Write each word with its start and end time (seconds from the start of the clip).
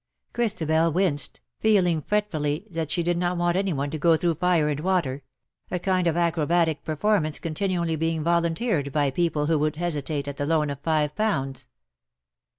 '^ 0.29 0.33
Christabel 0.33 0.91
winced, 0.91 1.41
feeling 1.59 2.01
fretfully 2.01 2.65
that 2.71 2.89
she 2.89 3.03
did 3.03 3.17
c 3.17 3.19
2 3.19 3.19
CO 3.19 3.19
"alas 3.19 3.19
for 3.19 3.19
me 3.19 3.19
then, 3.19 3.19
not 3.19 3.37
want 3.43 3.55
any 3.55 3.73
one 3.73 3.89
to 3.91 3.99
go 3.99 4.17
through 4.17 4.33
fire 4.33 4.67
and 4.67 4.79
water; 4.79 5.21
a 5.69 5.77
kind 5.77 6.07
of 6.07 6.17
acrobatic 6.17 6.83
performance 6.83 7.37
continually 7.37 7.95
being 7.95 8.23
volunteered 8.23 8.91
by 8.91 9.11
people 9.11 9.45
who 9.45 9.59
would 9.59 9.75
hesitate 9.75 10.27
at 10.27 10.37
the 10.37 10.47
loan 10.47 10.71
of 10.71 10.79
five 10.79 11.15
pounds. 11.15 11.67